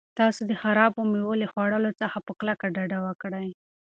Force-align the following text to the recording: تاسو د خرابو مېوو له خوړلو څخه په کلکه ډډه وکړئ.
تاسو 0.19 0.41
د 0.49 0.51
خرابو 0.61 1.01
مېوو 1.11 1.39
له 1.41 1.47
خوړلو 1.51 1.91
څخه 2.01 2.17
په 2.25 2.31
کلکه 2.39 2.65
ډډه 2.75 2.99
وکړئ. 3.07 3.49